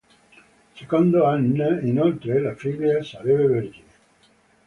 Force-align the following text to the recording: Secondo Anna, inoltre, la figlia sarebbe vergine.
Secondo 0.73 1.25
Anna, 1.25 1.79
inoltre, 1.81 2.41
la 2.41 2.55
figlia 2.55 3.03
sarebbe 3.03 3.45
vergine. 3.45 3.87